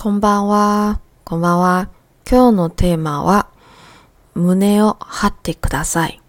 [0.00, 1.88] こんばんは、こんばんは。
[2.24, 3.48] 今日のテーマは、
[4.32, 6.20] 胸を張ってください。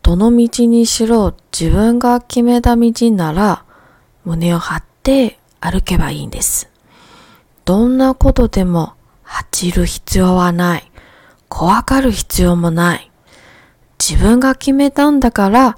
[0.00, 3.66] どの道にしろ自分が決めた道なら、
[4.24, 6.70] 胸を張って歩けばいいんです。
[7.66, 10.90] どんなことでも恥じる必要はない。
[11.50, 13.10] 怖がる必要もない。
[14.02, 15.76] 自分が決めたんだから、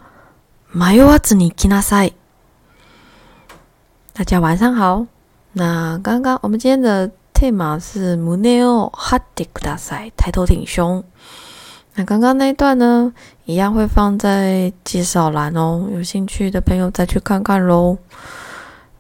[0.73, 2.15] 迷わずに行きなさい。
[4.15, 5.18] 大家晚上好。
[5.59, 11.03] 那刚刚我们今天的 tema 是 muneo hate k u d a s a 抬头挺胸。
[11.97, 13.13] 那刚刚那一段呢，
[13.45, 17.99] 一样会放在介绍栏哦，有兴趣的朋友再去看看喽。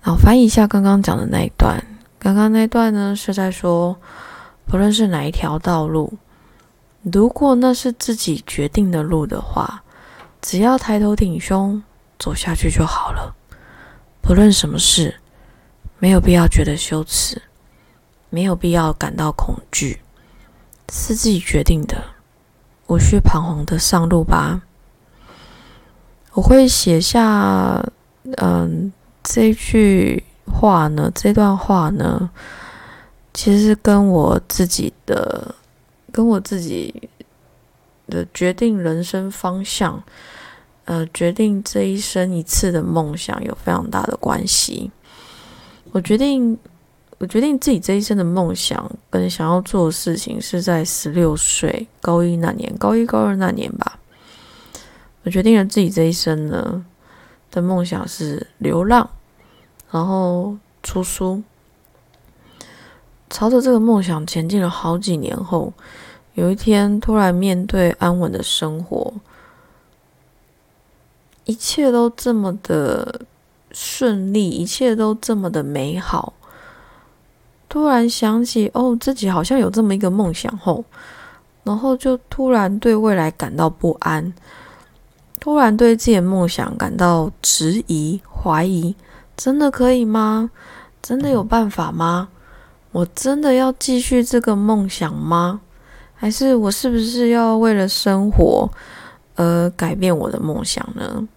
[0.02, 1.80] 然后翻译一下刚刚讲的那一段。
[2.18, 3.96] 刚刚那一段呢是在说，
[4.66, 6.12] 不论是哪一条道路，
[7.02, 9.84] 如果那是自己决定的路的话，
[10.42, 11.80] 只要抬头挺胸
[12.18, 13.36] 走下去就好了。
[14.20, 15.20] 不论什么事，
[15.98, 17.42] 没有必要觉得羞耻，
[18.30, 20.00] 没有必要感到恐惧，
[20.92, 21.96] 是自己决定的，
[22.86, 24.62] 无需彷徨的上路吧。
[26.34, 27.84] 我会写下，
[28.36, 28.92] 嗯，
[29.24, 32.30] 这句话呢，这段话呢，
[33.34, 35.54] 其实跟我自己的，
[36.12, 37.10] 跟我自己
[38.06, 40.00] 的决定人生方向。
[40.84, 44.90] 呃，决定这一生一次的梦想有非常大的关系。
[45.92, 46.58] 我决定，
[47.18, 53.98] 我决定自己这一生的梦想跟想要做的事情是在十六岁高一那年，高一高二那年吧。
[55.24, 56.84] 我决定了自己这一生呢
[57.50, 59.10] 的梦想是流浪，
[59.90, 61.42] 然后出书，
[63.28, 65.72] 朝着这个梦想前进了好几年后，
[66.34, 69.14] 有一天突然面对安稳的生活。
[71.44, 73.22] 一切都这么的
[73.80, 76.32] 顺利，一切都这么的美好。
[77.68, 80.84] 突然想起，哦，自己好像有这么一个梦想后，
[81.62, 84.34] 然后就突然对未来感到不安，
[85.38, 88.96] 突然对自己的梦想感到质疑、怀疑：
[89.36, 90.50] 真的可以吗？
[91.00, 92.30] 真的有办法吗？
[92.90, 95.60] 我真的要继续这个梦想吗？
[96.16, 98.68] 还是我是不是要为了生活
[99.36, 101.28] 而改变我的梦想呢？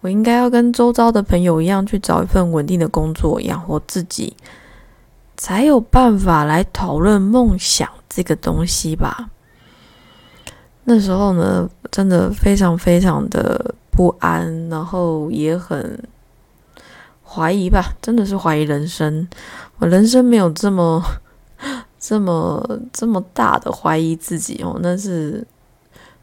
[0.00, 4.34] 我应该要跟周遭的朋友一样，去找一份稳定的工作，养活自己，
[5.36, 9.28] 才有办法来讨论梦想这个东西吧。
[10.84, 16.02] 那时候呢，真的非常非常的不安，然后也很
[17.22, 19.28] 怀疑吧，真的是怀疑人生。
[19.78, 21.02] 我人生没有这么
[22.00, 25.46] 这么 这么大的怀疑自己哦，那是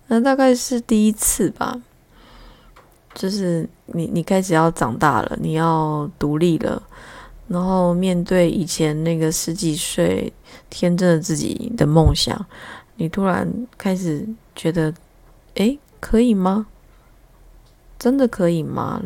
[0.07, 1.79] 那大概是第一次吧。
[3.17, 6.79] 就是你，你开始要长大了，你要独立了，
[7.47, 10.31] 然后面对以前那个十几岁
[10.69, 12.45] 天真的自己的梦想，
[12.97, 14.23] 你突然开始
[14.55, 14.93] 觉得，
[15.55, 16.67] 诶，可以吗？
[17.97, 19.01] 真的可以吗？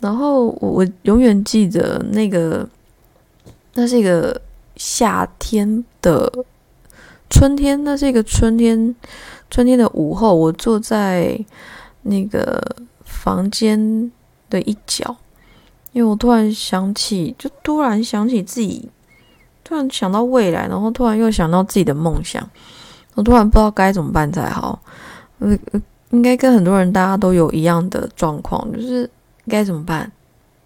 [0.00, 2.68] 然后我我永远记得那个，
[3.72, 4.38] 那是一个
[4.76, 6.30] 夏天的
[7.30, 8.94] 春天，那是一个春天，
[9.48, 11.42] 春天的午后，我坐在。
[12.04, 12.62] 那个
[13.04, 14.10] 房间
[14.48, 15.16] 的一角，
[15.92, 18.88] 因为我突然想起，就突然想起自己，
[19.64, 22.48] 突然想到未来，然后突然又想到自己的梦想，
[23.14, 24.78] 我突然不知道该怎么办才好。
[25.38, 25.58] 呃，
[26.10, 29.10] 应该跟很多人大家都有一样的状况，就是
[29.48, 30.10] 该怎么办？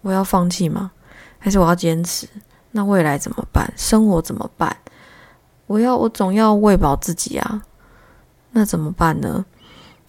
[0.01, 0.91] 我要放弃吗？
[1.39, 2.27] 还是我要坚持？
[2.71, 3.71] 那未来怎么办？
[3.75, 4.75] 生活怎么办？
[5.67, 7.63] 我要，我总要喂饱自己啊。
[8.51, 9.45] 那怎么办呢？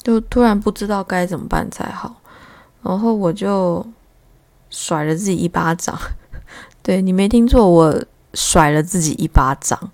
[0.03, 2.21] 就突然不知道该怎么办才好，
[2.83, 3.87] 然后我就
[4.71, 5.99] 甩了自己一巴掌。
[6.83, 9.93] 对你没听错，我甩了自己一巴掌，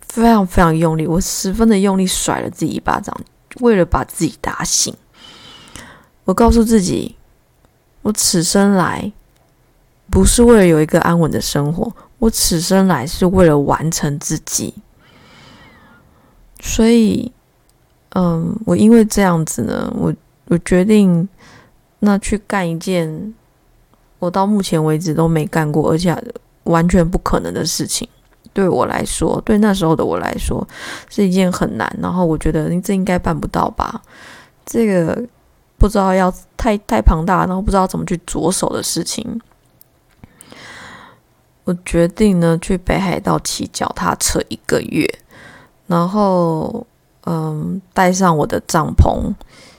[0.00, 3.16] 非常非常用力，我十分的用力甩了自己一巴掌，
[3.60, 4.92] 为了把自己打醒。
[6.24, 7.14] 我告诉自己，
[8.02, 9.12] 我此生来
[10.10, 14.74] 不是为了有一个安稳的生活，我此生来是为了完成自己，
[16.60, 17.32] 所以。
[18.14, 20.12] 嗯，我因为这样子呢，我
[20.46, 21.28] 我决定
[21.98, 23.34] 那去干一件
[24.18, 26.16] 我到目前为止都没干过，而且
[26.64, 28.08] 完全不可能的事情。
[28.54, 30.66] 对我来说，对那时候的我来说，
[31.10, 31.94] 是一件很难。
[32.00, 34.00] 然后我觉得这应该办不到吧？
[34.64, 35.22] 这个
[35.76, 39.40] 不知道要太太庞大，然后不知道怎么去着手的事情。
[41.64, 45.06] 我决定呢，去北海道骑脚踏车一个月，
[45.86, 46.86] 然后。
[47.30, 49.34] 嗯，带上我的帐篷、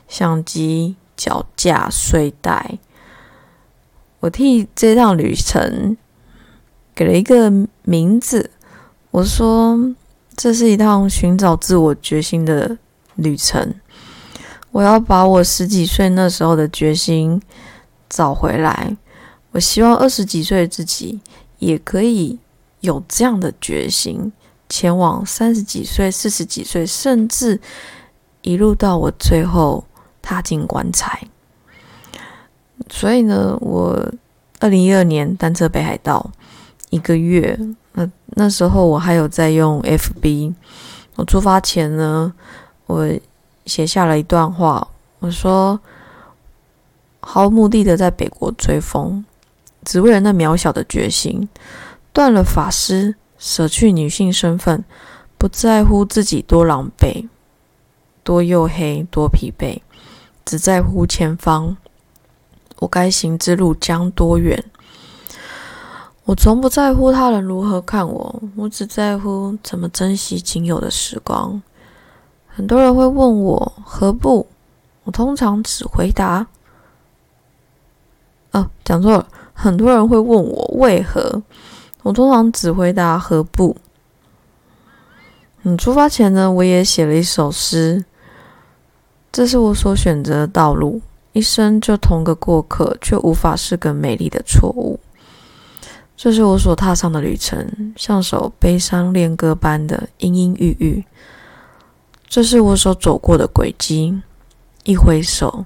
[0.07, 2.77] 相机、脚架、睡袋，
[4.19, 5.97] 我替这趟旅程
[6.93, 7.51] 给了一个
[7.81, 8.51] 名字，
[9.09, 9.95] 我说
[10.35, 12.77] 这是一趟寻找自我决心的
[13.15, 13.73] 旅程。
[14.71, 17.41] 我要把我十几岁那时候的决心
[18.07, 18.95] 找回来。
[19.53, 21.19] 我希望二十几岁的自己
[21.57, 22.37] 也可以
[22.81, 24.31] 有这样的决心，
[24.69, 27.59] 前往三十几岁、四十几岁，甚至
[28.43, 29.83] 一路到我最后
[30.21, 31.27] 踏进棺材。
[32.89, 34.13] 所以呢，我
[34.59, 36.31] 二零一二年单车北海道
[36.89, 37.59] 一个月，
[37.93, 40.53] 那那时候我还有在用 FB。
[41.15, 42.31] 我出发前呢，
[42.85, 43.09] 我。
[43.65, 44.87] 写下了一段话，
[45.19, 45.79] 我说
[47.21, 49.23] ：“毫无目的的在北国追风，
[49.85, 51.47] 只为了那渺小的决心，
[52.11, 54.83] 断了法师，舍去女性身份，
[55.37, 57.27] 不在乎自己多狼狈、
[58.23, 59.79] 多黝黑、多疲惫，
[60.45, 61.75] 只在乎前方，
[62.77, 64.63] 我该行之路将多远。
[66.25, 71.59] 我从不在乎他人如何看我，我只在乎怎么珍惜仅有的时光。”
[72.51, 74.45] 很多人会问我何不，
[75.05, 76.45] 我通常只回答，
[78.51, 79.25] 哦，讲错了。
[79.53, 81.41] 很多人会问我为何，
[82.03, 83.75] 我通常只回答何不。
[85.63, 88.05] 嗯，出发前呢，我也写了一首诗，
[89.31, 91.01] 这是我所选择的道路，
[91.33, 94.99] 一生就同个过客，却无法是个美丽的错误。
[96.15, 101.05] 这是我所踏上的旅程，像首悲伤恋歌般的阴阴郁郁。
[102.27, 104.21] 这是我所走过的轨迹，
[104.83, 105.65] 一回首，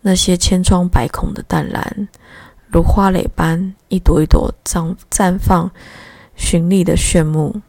[0.00, 2.08] 那些千疮百孔的淡然，
[2.68, 5.70] 如花蕾般一朵一朵绽绽放，
[6.36, 7.62] 绚丽的炫目。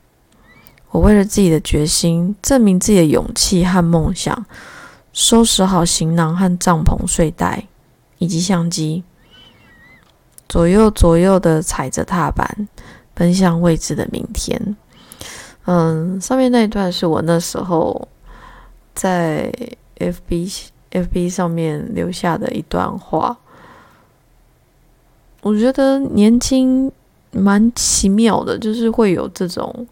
[0.90, 4.46] 我为了自己的决心，证明自己的勇气和梦想，
[5.14, 7.68] 收拾好行囊和帐篷、睡袋
[8.18, 9.04] 以及相机，
[10.50, 12.68] 左右左右的踩着踏板，
[13.14, 14.76] 奔向未知的明天。
[15.66, 18.08] 嗯，上面那一段是我那时候
[18.96, 19.54] 在
[20.00, 20.52] F B
[20.92, 23.38] F B 上面留下的一段话。
[25.42, 26.92] 我觉得年轻
[27.31, 29.88] 蛮奇妙的，就是会有这种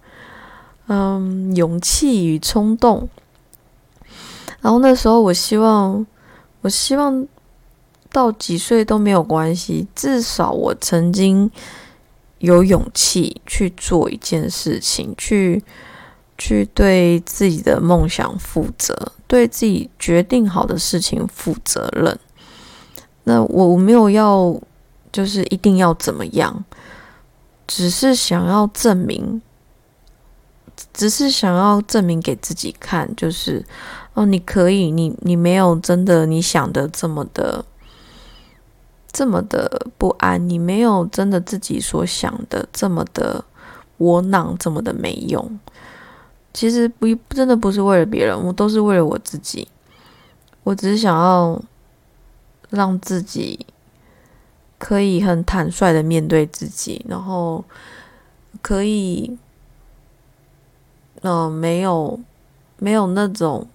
[0.88, 3.08] 嗯勇气与冲动。
[4.62, 6.06] 然后那时候，我希望，
[6.62, 7.28] 我希望
[8.12, 11.52] 到几岁都没有关系，至少我曾经。
[12.40, 15.64] 有勇气去做一件事情，去
[16.38, 18.94] 去对自己的梦想负责，
[19.26, 22.20] 对自己决定好的事情负责任。
[23.24, 24.54] 那我我没有要，
[25.16, 26.66] 就是一定要怎么样，
[27.66, 29.42] 只是想要证明，
[30.94, 33.66] 只是想要证明给自己看，就是
[34.14, 37.64] 哦，你可以，你你没有真的你想的这么的。
[39.14, 43.46] 这么的不安，你没有真的自己所想的这么的
[44.00, 45.58] 窝囊，这么的没用。
[46.54, 49.70] 其实不真的不是为了别人，我都是为了我自己。
[50.64, 51.58] 我只是想要
[52.72, 53.66] 让自己
[54.78, 57.64] 可以很坦率的面对自己，然后
[58.62, 59.38] 可以，
[61.22, 62.20] 嗯，没有
[62.78, 63.68] 没有那种。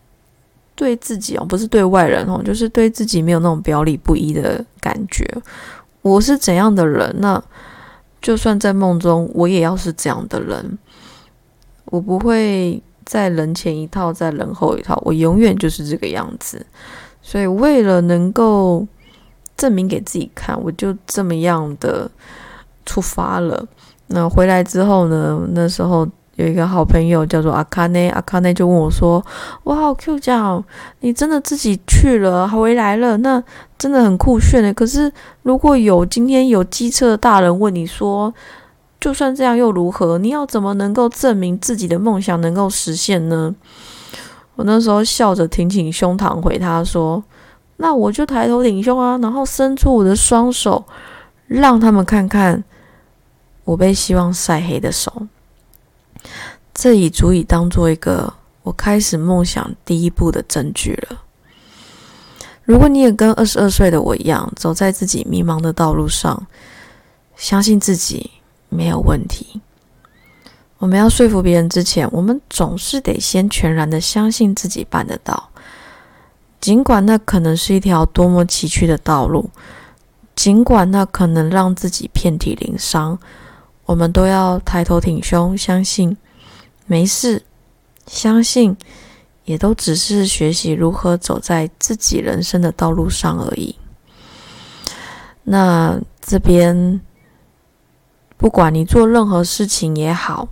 [0.76, 5.28] 对自己哦，不是对外人哦，就是对自己没有那种表里不一的感觉。
[6.00, 7.42] 我是怎样的人，那
[8.22, 10.78] 就算在梦中，我也要是这样的人。
[11.84, 16.64] 我不会在人前一套，在人后一套，我永远就是这个样子。
[17.20, 18.86] 所以，为了能够
[19.60, 22.10] 证明给自己看，我就这么样的
[22.86, 23.66] 出发了。
[24.06, 25.40] 那回来之后呢？
[25.52, 26.08] 那时候。
[26.36, 29.22] 有一个好朋友叫做阿卡内，阿卡内就问我说
[29.64, 30.64] ：“哇，Q 酱，
[31.00, 33.42] 你真的自己去了，回来了，那
[33.76, 34.72] 真的很酷炫的。
[34.72, 35.12] 可是
[35.42, 38.32] 如果有今天有机车大人问你说，
[38.98, 40.16] 就算这样又如何？
[40.16, 43.54] 你要怎么能够证明自己的梦想能够实现呢？”
[44.56, 47.22] 我那时候笑着挺起胸膛回他说
[47.82, 50.84] ：“那我就抬头挺胸啊，然后伸出我的双手，
[51.46, 52.62] 让他们看看
[53.64, 55.26] 我被希望晒黑的手。”
[56.74, 61.22] 这已足以当做一个我开始梦想第一步的证据了。
[62.64, 66.46] 如果你也跟二十二岁的我一样，走在自己迷茫的道路上，
[67.34, 68.30] 相信自己
[68.68, 69.62] 没有问题。
[70.78, 75.49] 我们要说服别人之前，我们总是得先全然的相信自己办得到。
[76.60, 79.50] 尽管那可能是一条多么崎岖的道路，
[80.36, 83.18] 尽管那可能让自己遍体鳞伤。
[83.86, 86.16] 我们都要抬头挺胸，相信
[86.86, 87.42] 没事，
[88.06, 88.76] 相信
[89.44, 93.74] 也都只是学习如何走在自己人生的道路上而已。
[95.42, 97.00] 那这边
[98.36, 100.48] 不管你做任何事情也好，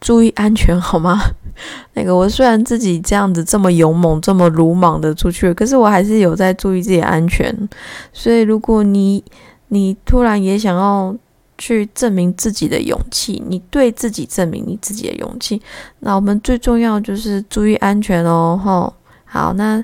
[0.00, 1.18] 注意安全好吗？
[1.94, 7.68] 那个我虽然自己这样子这么勇猛、这么鲁莽的出去，可是我还是有在注意自己安全。
[8.12, 9.24] 所以，如果你
[9.68, 11.16] 你突然也想要
[11.56, 15.60] 去证明自己的勇气，你对自己证明你自己的勇气，
[16.00, 18.60] 那我们最重要就是注意安全哦。
[18.62, 18.92] 吼，
[19.24, 19.82] 好，那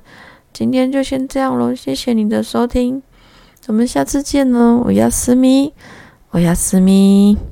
[0.52, 3.02] 今天就先这样喽，谢谢你的收听，
[3.66, 5.72] 我们下次见喽，我要思密。
[6.32, 7.51] 我要思密。